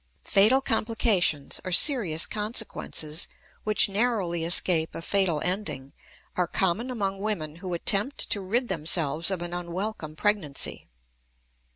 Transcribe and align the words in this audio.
Fatal 0.25 0.61
complications, 0.61 1.61
or 1.63 1.71
serious 1.71 2.25
consequences 2.25 3.27
which 3.63 3.87
narrowly 3.87 4.43
escape 4.43 4.95
a 4.95 5.01
fatal 5.03 5.39
ending, 5.45 5.93
are 6.35 6.47
common 6.47 6.89
among 6.89 7.19
women 7.19 7.57
who 7.57 7.75
attempt 7.75 8.27
to 8.31 8.41
rid 8.41 8.67
themselves 8.67 9.29
of 9.29 9.43
an 9.43 9.53
unwelcome 9.53 10.15
pregnancy. 10.15 10.87